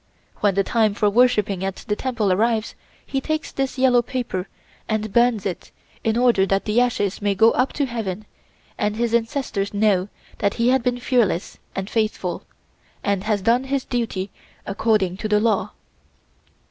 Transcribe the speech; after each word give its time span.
When 0.37 0.55
the 0.55 0.63
time 0.63 0.95
for 0.95 1.11
worshiping 1.11 1.63
at 1.63 1.75
the 1.75 1.95
Temple 1.95 2.33
arrives, 2.33 2.73
he 3.05 3.21
takes 3.21 3.51
this 3.51 3.77
yellow 3.77 4.01
paper 4.01 4.47
and 4.89 5.13
burns 5.13 5.45
it 5.45 5.69
in 6.03 6.17
order 6.17 6.43
that 6.47 6.65
the 6.65 6.81
ashes 6.81 7.21
may 7.21 7.35
go 7.35 7.51
up 7.51 7.71
to 7.73 7.85
Heaven 7.85 8.25
and 8.79 8.95
his 8.95 9.13
ancestors 9.13 9.75
know 9.75 10.09
that 10.39 10.55
he 10.55 10.69
has 10.69 10.81
been 10.81 10.99
fearless 10.99 11.59
and 11.75 11.87
faithful, 11.87 12.41
and 13.03 13.25
has 13.25 13.43
done 13.43 13.65
his 13.65 13.85
duty 13.85 14.31
according 14.65 15.17
to 15.17 15.27
the 15.27 15.39
law. 15.39 15.69